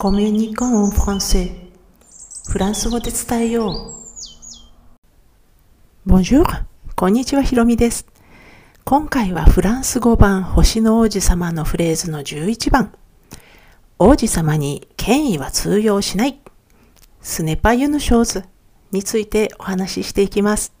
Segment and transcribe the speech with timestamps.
[0.00, 1.50] コミュニコンフランセ
[2.48, 3.96] フランス語で伝えよ
[6.06, 6.08] う。
[6.08, 6.44] Bonjour!
[6.94, 8.06] こんにちは、ひろみです。
[8.84, 12.94] 今回はフランス語版星の王子様のフレーズの11番。
[13.98, 16.40] 王子様に権威は通用しない。
[17.20, 18.44] スネパユヌショーズ
[18.92, 20.72] についてお話ししていきます。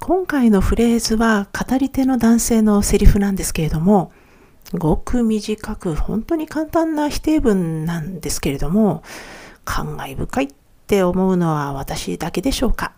[0.00, 4.10] 今回のフレーズは語り手の男性のセリフなんですけれども、
[4.72, 9.02] ごく短く本当に簡単な否定文なんですけれども
[9.64, 10.48] 感慨深いっ
[10.86, 12.92] て思うのは私だけでしょうか。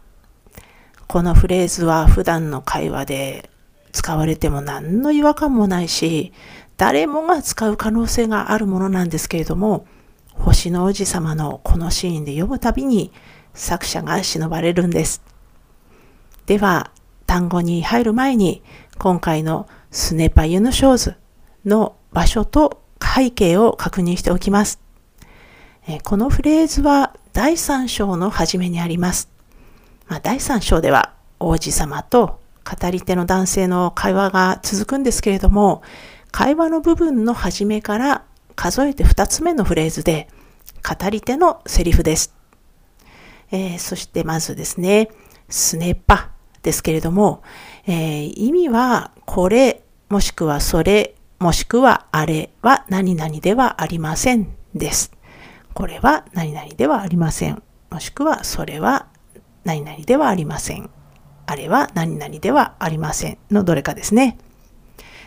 [1.07, 3.51] このフレーズは普段の会話で
[3.93, 6.33] 使われても何の違和感もないし
[6.77, 9.87] 誰もが使う可能性があるものなんですけれども
[10.33, 13.13] 星の王子様のこのシーンで読むたびに
[13.53, 15.23] 作者が忍ばれるんです。
[16.47, 16.91] では
[17.27, 18.63] 単語に入る前に
[18.99, 21.17] 今回のスネパユヌショーズ
[21.65, 24.81] の場所と背景を確認しておきます。
[26.03, 29.29] このフレーズは第3章の初めにあります。
[30.07, 35.83] まあ、第3章では王子様と語り手の男性の会話が続くんですけれども、
[36.31, 38.25] 会話の部分の初めから
[38.57, 40.29] 数えて2つ目のフレーズで、
[40.83, 42.35] 語り手のセリフです。
[43.51, 45.11] えー、そしてまずですね、
[45.49, 46.31] スネッパ
[46.63, 47.43] ですけれども、
[47.87, 55.13] えー、意味はこれもしくはそれもしくはあれは何々ではありませんです。
[55.75, 57.63] これは何々ではありません。
[57.91, 59.07] もしくはそれは
[59.65, 60.91] 何々ではありません。
[61.47, 64.39] あれは何々ではありませんのどれかですね。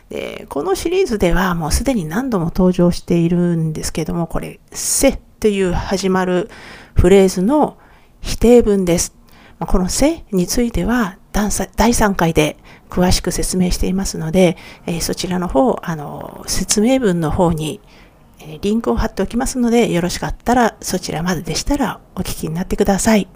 [0.10, 6.50] でこのシリーズではもうすでに何度も登場しているんですけども、これ、せという始まる
[6.96, 7.78] フレーズの
[8.22, 9.14] 否定文です。
[9.60, 11.50] このせについては第
[11.92, 12.58] 3回で
[12.90, 17.82] 詳しく説明していますので、えそちらの方、あの、説明文の方に、
[18.40, 23.28] えリンクを貼っておきますので、よろしかったらそちらまででしたらお聞きになってください。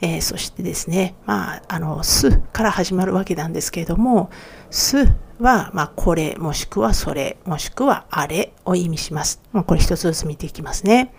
[0.00, 4.30] えー、そしてですね、まあ、あの、すから始まるわけなんですけれども、
[4.70, 5.06] す
[5.38, 9.40] は、まあ、これ、もしくはそれ、もしくはあれを意味します。
[9.52, 11.14] まあ、これ一つずつ見ていきますね。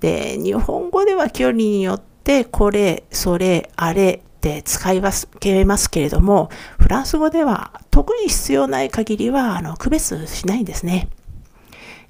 [0.00, 11.08] で、日本語では距離によって、これ、それ、あれって使い分けますけれども、フランス語では特に必要ない限りはあの区別しないんですね。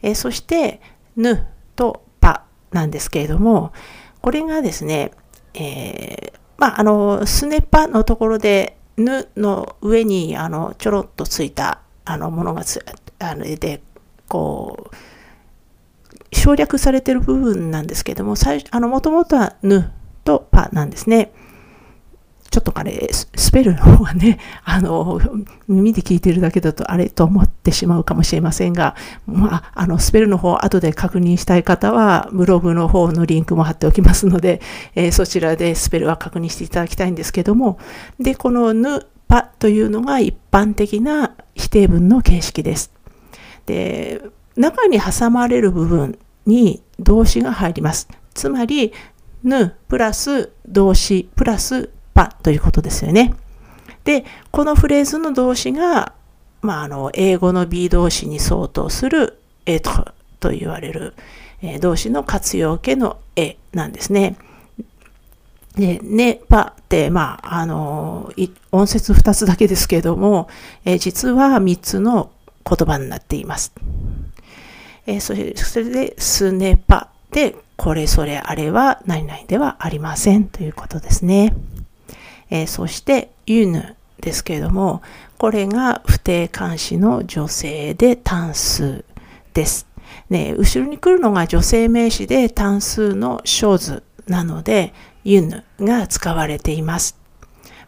[0.03, 0.83] えそして、
[1.17, 3.73] ぬとパなんですけれども、
[4.21, 5.13] これがですね、
[5.55, 12.85] えー、まあ、あの、スネパのところで、ぬの上にあのちょろっとついたあのものがつ
[13.19, 13.81] あので、
[14.29, 19.91] こう、省略されてる部分なんですけども、最初、あの、もともとはぬ
[20.25, 21.33] とパなんですね。
[22.57, 25.21] ちょっとあれ、スペルの方はね、 あの、
[25.69, 28.97] 耳で聞いてるだけだとあれと思ってしまうかもしれませんが、
[29.27, 34.63] まあ、あの、スペルの方、後で確認したい方は、ブログの方のリンクも貼っておきますので、
[34.95, 37.79] えー、そちらでスペルは確認していただきたいんですけども、
[38.19, 42.91] で、このぬ、ぱというのが一般的な否定文の形式です。
[43.67, 44.23] で、
[44.57, 48.09] 中に挟まれる部分に動詞が入ります。
[48.33, 48.95] つまり、
[49.45, 51.91] ぬプラス動詞プラス
[52.25, 53.35] ということですよね。
[54.05, 56.13] で、このフレーズの動詞が、
[56.63, 61.15] まあ、あの、英語の B 動詞に相当するエトと言われる、
[61.63, 64.37] え、動詞の活用形のえなんですね。
[65.75, 68.33] で、ね、パって、まあ、あの、
[68.73, 70.49] 音節2つだけですけども、
[70.85, 72.31] え、実は3つの
[72.65, 73.73] 言葉になっています。
[75.07, 81.53] え、それそれで、スネパで、これそれあれは何々ではありませんということですね。
[82.51, 85.03] えー、そしてユヌですけれども、
[85.39, 89.05] これが不定冠詞の女性で単数
[89.55, 89.87] です。
[90.31, 94.93] ね、後ろに来るのが女性名詞で単数の小図なので、
[95.25, 97.19] ユヌが使われています。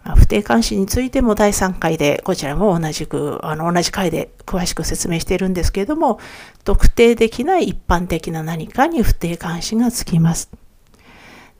[0.04, 6.20] まあ、不定冠詞についても第3回で、こちらも同じく、あの、同じ回で詳しく説明しているんですけれども、
[6.64, 10.50] 特定できない一般的な何かに不定冠詞がつきます。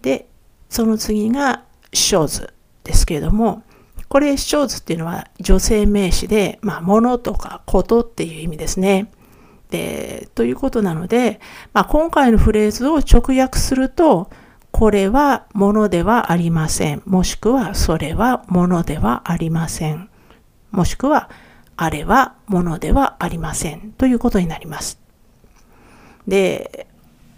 [0.02, 0.28] で、
[0.68, 2.52] その次が、小図
[2.88, 3.62] ですけれども、
[4.08, 9.12] これ、ショーズっていうのは女性名詞で、まあ、物とかことっていう意味ですね。
[9.70, 11.40] で、ということなので、
[11.75, 14.31] まあ、今回のフレーズを直訳すると、
[14.70, 17.02] これは物ではありません。
[17.05, 20.08] もしくは、それは物ではありません。
[20.70, 21.29] もしくは、
[21.76, 23.93] あれは物ではありません。
[23.99, 24.99] ということになります。
[26.26, 26.87] で、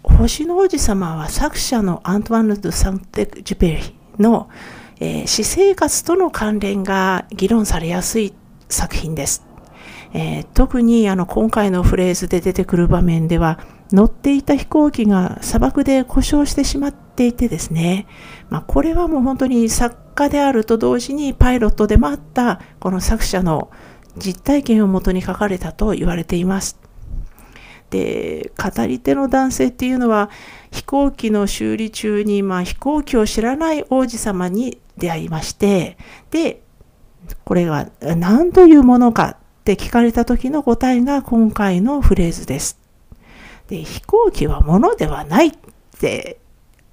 [0.03, 4.49] 星の王子様は作者のアントワンヌ・ド・サンテク・ジュペリの
[5.01, 8.35] えー、私生活との関連が議論されやすい
[8.69, 9.43] 作品です。
[10.13, 13.59] えー、特にあの今回のフレーズで出てくる場面では
[13.91, 18.05] 乗っていた飛行機が砂漠で故障してしまっていてですね、
[18.49, 23.71] まあ、これはもう本当に作家であると同時にパイロットでもあったこの作者の
[24.17, 26.79] 実体験をもとに書かれたと言われています。
[27.89, 30.29] で語り手の男性っていうのは
[30.71, 35.97] 飛行機の修理中に、まあ、飛行機を知らない王子様に出会いまして
[36.29, 36.61] で
[37.43, 42.79] これが何というものかって聞かれた時の答えが今回のフレーズです。
[43.67, 45.51] で飛行機は物ではないっ
[45.99, 46.39] て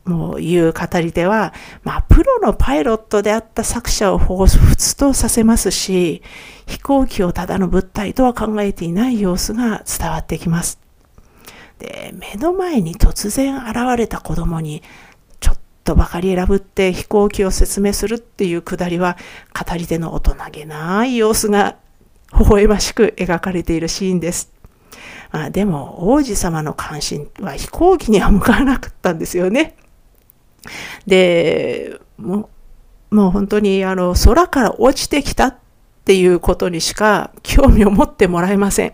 [0.04, 1.52] もういう語り手は、
[1.84, 6.22] まあ、プロのパイロットであった作者を彷彿とさせますし、
[6.66, 10.78] 飛行機をただの物体とは考えていない様子が伝わってきます。
[11.78, 14.82] で、目の前に突然現れた子供に、
[15.88, 19.16] とばかり選ぶって飛行機を説明するっていうくだりは、
[19.58, 21.76] 語り手の大人げない様子が
[22.38, 24.52] 微笑ましく描かれているシーンです。
[25.30, 29.76] あでも、王子様の関心は飛行機には向かわなかったんですよね。
[31.06, 32.50] で、も
[33.10, 35.56] う、もう本当にあの空から落ちてきたっ
[36.04, 38.92] ていうことにしか興味を持ってもらえません。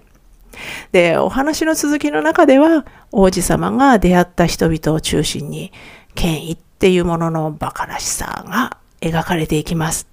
[0.92, 5.72] で、お話の続きの中では、王子様が出会った人々を中心に、
[6.14, 10.06] 権威っていうものの馬鹿らしさが描かれていきます。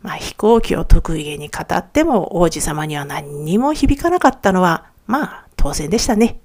[0.00, 6.40] まあ、飛行機を得意げに語っても王子様には何にも響かなかったのは、まあ、当然でしたね。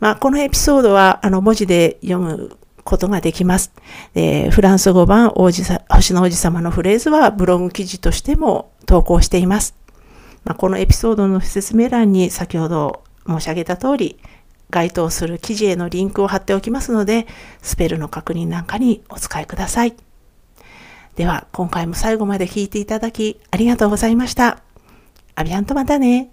[0.00, 3.72] まあ、このエピソードは、あの、文字で読むことができます。
[4.12, 9.74] でフランス語版王子さ星の王子様のフレーズはブログ記事としても投稿しています。
[10.44, 14.18] まあ、このエピソードの説明欄に先ほど申し上げた通り、
[14.70, 17.26] 該当する記事へのリンクを貼っておきますので、
[17.62, 19.94] スペルの確認なんかにお使いください。
[21.16, 24.62] では、今回も最後まで聞いていただきありがとうございました。
[25.34, 26.30] アビアンとまたね。